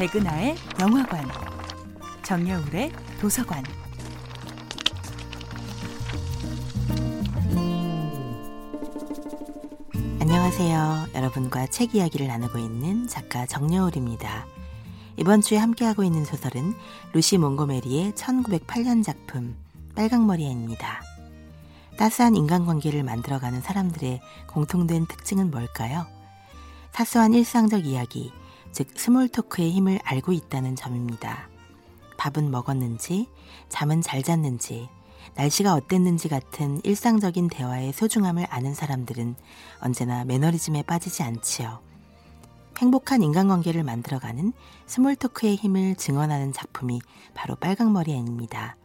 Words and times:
백은하의 0.00 0.56
영화관, 0.80 1.28
정여울의 2.22 2.90
도서관. 3.20 3.62
안녕하세요. 10.18 11.08
여러분과 11.14 11.66
책 11.66 11.94
이야기를 11.94 12.28
나누고 12.28 12.56
있는 12.56 13.08
작가 13.08 13.44
정여울입니다. 13.44 14.46
이번 15.18 15.42
주에 15.42 15.58
함께하고 15.58 16.02
있는 16.02 16.24
소설은 16.24 16.72
루시 17.12 17.36
몽고메리의 17.36 18.12
1908년 18.12 19.04
작품 19.04 19.54
빨강머리애입니다. 19.96 21.02
따스한 21.98 22.36
인간관계를 22.36 23.02
만들어가는 23.02 23.60
사람들의 23.60 24.22
공통된 24.46 25.04
특징은 25.08 25.50
뭘까요? 25.50 26.06
사소한 26.92 27.34
일상적 27.34 27.84
이야기, 27.84 28.32
즉 28.72 28.88
small 28.94 29.28
talk의 29.28 29.70
힘을 29.72 29.98
알고 30.04 30.32
있다는 30.32 30.76
점입니다. 30.76 31.48
밥은 32.18 32.50
먹었는지, 32.50 33.28
잠은 33.68 34.02
잘 34.02 34.22
잤는지, 34.22 34.88
날씨가 35.34 35.74
어땠는지 35.74 36.28
같은 36.28 36.80
일상적인 36.84 37.48
대화의 37.48 37.92
소중함을 37.92 38.46
아는 38.50 38.74
사람들은 38.74 39.34
언제나 39.80 40.24
매너리즘에 40.24 40.82
빠지지 40.82 41.22
않지요. 41.22 41.80
행복한 42.78 43.22
인간관계를 43.22 43.82
만들어가는 43.82 44.52
small 44.86 45.16
talk의 45.16 45.56
힘을 45.56 45.96
증언하는 45.96 46.52
작품이 46.52 47.00
바로 47.34 47.54
빨강머리 47.56 48.12
앤입니다. 48.12 48.76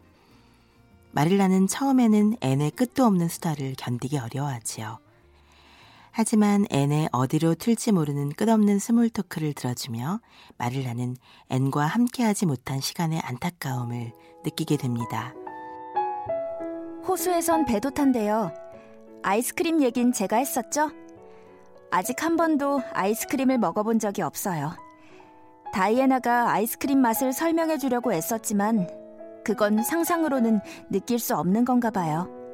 마릴라는 1.11 1.67
처음에는 1.67 2.37
앤의 2.41 2.71
끝도 2.71 3.05
없는 3.05 3.29
수다를 3.29 3.75
견디기 3.77 4.17
어려워하지요. 4.17 4.99
하지만 6.17 6.65
앤의 6.69 7.09
어디로 7.11 7.55
튈지 7.55 7.91
모르는 7.91 8.29
끝없는 8.29 8.79
small 8.79 9.09
talk를 9.09 9.51
들어주며 9.51 10.21
마릴라는 10.57 11.17
앤과 11.49 11.85
함께하지 11.87 12.45
못한 12.45 12.79
시간의 12.79 13.19
안타까움을 13.19 14.13
느끼게 14.45 14.77
됩니다. 14.77 15.33
호수에선 17.05 17.65
배도 17.65 17.89
탄대요. 17.89 18.53
아이스크림 19.23 19.83
얘긴 19.83 20.13
제가 20.13 20.37
했었죠? 20.37 20.89
아직 21.91 22.23
한 22.23 22.37
번도 22.37 22.81
아이스크림을 22.93 23.57
먹어본 23.57 23.99
적이 23.99 24.21
없어요. 24.21 24.71
다이애나가 25.73 26.49
아이스크림 26.49 26.97
맛을 26.97 27.33
설명해 27.33 27.77
주려고 27.77 28.13
애썼지만 28.13 28.87
그건 29.43 29.83
상상으로는 29.83 30.61
느낄 30.89 31.19
수 31.19 31.35
없는 31.35 31.65
건가 31.65 31.91
봐요. 31.91 32.44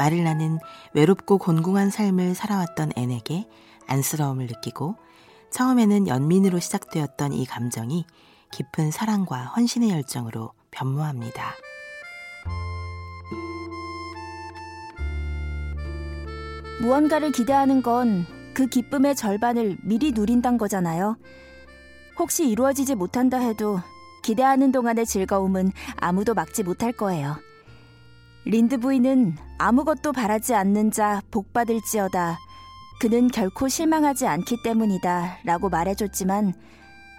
마릴라는 0.00 0.58
외롭고 0.94 1.38
곤궁한 1.38 1.90
삶을 1.90 2.34
살아왔던 2.34 2.92
앤에게 2.96 3.46
안쓰러움을 3.86 4.46
느끼고 4.46 4.96
처음에는 5.50 6.08
연민으로 6.08 6.58
시작되었던 6.58 7.32
이 7.32 7.44
감정이 7.44 8.06
깊은 8.50 8.90
사랑과 8.90 9.44
헌신의 9.44 9.90
열정으로 9.90 10.52
변모합니다. 10.70 11.52
무언가를 16.80 17.32
기대하는 17.32 17.82
건 17.82 18.40
그 18.60 18.66
기쁨의 18.66 19.16
절반을 19.16 19.78
미리 19.82 20.12
누린단 20.12 20.58
거잖아요. 20.58 21.16
혹시 22.18 22.48
이루어지지 22.48 22.94
못한다 22.94 23.38
해도 23.38 23.80
기대하는 24.22 24.72
동안의 24.72 25.06
즐거움은 25.06 25.72
아무도 25.96 26.34
막지 26.34 26.62
못할 26.62 26.92
거예요. 26.92 27.36
린드 28.46 28.78
부인은 28.78 29.36
아무것도 29.58 30.12
바라지 30.12 30.54
않는 30.54 30.90
자 30.90 31.22
복받을지어다. 31.30 32.38
그는 33.00 33.28
결코 33.28 33.68
실망하지 33.68 34.26
않기 34.26 34.62
때문이다. 34.62 35.38
라고 35.44 35.68
말해줬지만 35.68 36.54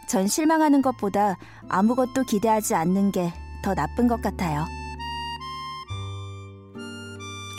전 0.07 0.27
실망하는 0.27 0.81
것보다 0.81 1.37
아무것도 1.69 2.23
기대하지 2.23 2.75
않는 2.75 3.11
게 3.11 3.31
더 3.61 3.75
나쁜 3.75 4.07
것 4.07 4.21
같아요. 4.21 4.65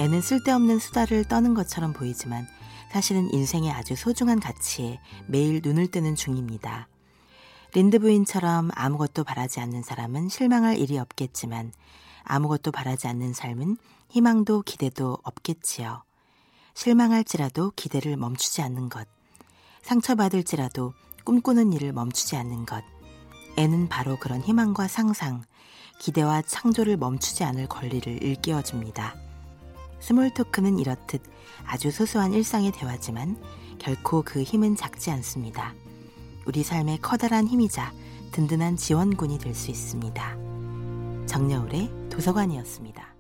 애는 0.01 0.21
쓸데없는 0.21 0.79
수다를 0.79 1.25
떠는 1.25 1.55
것처럼 1.55 1.93
보이지만 1.93 2.47
사실은 2.91 3.33
인생의 3.33 3.71
아주 3.71 3.95
소중한 3.95 4.41
가치에 4.41 5.01
매일 5.29 5.61
눈을 5.63 5.91
뜨는 5.91 6.17
중입니다. 6.17 6.89
린드 7.75 8.01
부인처럼 8.01 8.71
아무것도 8.75 9.25
바라지 9.25 9.61
않는 9.61 9.83
사람은 9.83 10.29
실망할 10.29 10.77
일이 10.77 10.99
없겠지만 10.99 11.73
아무것도 12.25 12.71
바라지 12.73 13.09
않는 13.09 13.33
삶은 13.33 13.77
희망도 14.11 14.63
기대도 14.63 15.19
없겠지요. 15.23 16.03
실망할지라도 16.75 17.73
기대를 17.77 18.17
멈추지 18.17 18.63
않는 18.63 18.89
것. 18.89 19.07
상처받을지라도 19.83 20.95
꿈꾸는 21.25 21.73
일을 21.73 21.93
멈추지 21.93 22.37
않는 22.37 22.67
것. 22.67 22.83
앤은 23.57 23.89
바로 23.89 24.19
그런 24.19 24.41
희망과 24.41 24.89
상상, 24.89 25.43
기대와 25.99 26.43
창조를 26.43 26.97
멈추지 26.97 27.45
않을 27.45 27.67
권리를 27.69 28.23
일깨워줍니다. 28.23 29.15
small 30.01 30.31
talk는 30.31 30.79
이렇듯 30.79 31.23
아주 31.65 31.91
소소한 31.91 32.33
일상의 32.33 32.73
대화지만 32.73 33.37
결코 33.79 34.23
그 34.23 34.43
힘은 34.43 34.77
작지 34.77 35.11
않습니다. 35.11 35.75
우리 36.45 36.65
삶의 36.65 36.99
커다란 37.03 37.47
힘이자 37.47 37.93
든든한 38.33 38.77
지원군이 38.77 39.39
될 39.39 39.55
수 39.55 39.71
있습니다. 39.71 40.42
정여울의 41.27 41.91
도서관이었습니다. 42.11 43.12